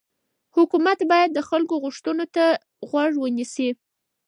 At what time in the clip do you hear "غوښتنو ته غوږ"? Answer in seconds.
1.83-3.11